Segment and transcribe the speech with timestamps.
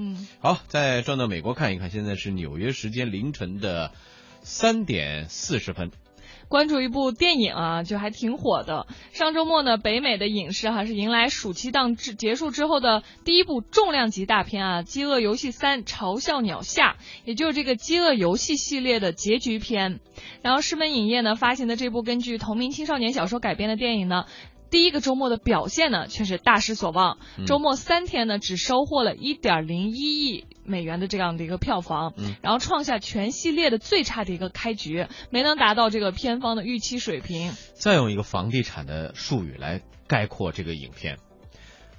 [0.00, 3.90] 嗯，好，再转到美国看一看，现在是纽约时间凌晨的
[4.42, 5.90] 三点四十分。
[6.46, 8.86] 关注一部电影啊，就还挺火的。
[9.12, 16.92] 上周末呢，北美的影视哈是迎来暑期档之结束之后的第一部重量级大片啊，《饥饿游戏三：嘲笑鸟下》，
[17.24, 19.98] 也就是这个《饥饿游戏》系列的结局篇。
[20.42, 24.26] 然后，狮门影业呢发行的这部根据同名青少年小说改编的电影呢。
[24.70, 27.18] 第一个周末的表现呢，却是大失所望。
[27.46, 37.52] 周末三天呢，只收获了一点零一亿美元的这样的一个票房，然后创下全系列的最差的一个开局，没能达到这个片方的预期水平。
[37.74, 41.18] 再用一个房地产的术语来概括这个影片，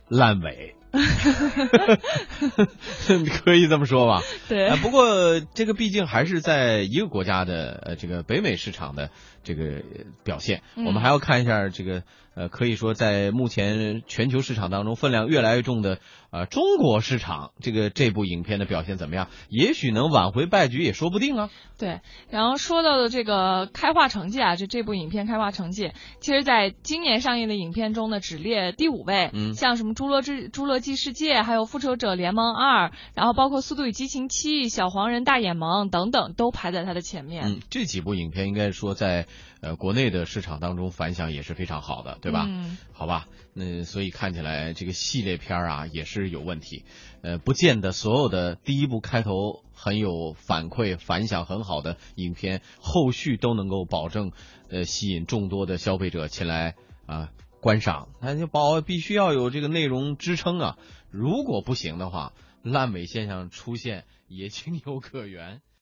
[0.08, 0.76] 烂尾。
[3.44, 4.22] 可以这么说吧？
[4.48, 4.76] 对。
[4.78, 9.12] 不过这个毕竟还是在一个国家的呃这个北美市场的
[9.44, 9.84] 这个
[10.24, 12.02] 表现，我们还要看一下这个
[12.34, 16.00] 呃可以说在目前全球市场当中分量越来越重的
[16.32, 19.28] 呃中国市场，这个这部影片的表现怎么样？
[19.48, 21.50] 也许能挽回败局也说不定啊。
[21.78, 22.00] 对。
[22.32, 29.30] 然后说到的这个开化成绩啊，这这部影片开化成绩，其实在今年上映的影片中呢，只列第五位。
[29.34, 29.54] 嗯。
[29.54, 30.78] 像什么《侏罗之侏罗》。
[30.80, 37.44] 《计世界》还有《复仇者联盟二》，然后包括《速度与激情七》《小黄人大眼萌》等等，都排在他的前面。
[37.46, 39.28] 嗯，这几部影片应该说在
[39.62, 42.46] 呃国内的市场当中反响也是非常好的，对吧？
[42.48, 42.78] 嗯。
[42.92, 46.84] 好吧，那所以看起来这个系列片啊也是有问题。
[47.22, 54.32] 呃，不见得所有的第一部开头很有反馈、反响很好的影片，后续都能够保证
[54.70, 57.30] 呃吸引众多的消费者前来啊。
[57.62, 60.78] 观赏，那就保必须要有这个内容支撑啊！
[61.12, 65.62] 如果不行的话，烂尾现象出现也情有可原。